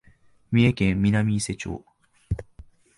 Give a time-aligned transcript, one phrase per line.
[0.51, 1.85] 三重県南伊勢町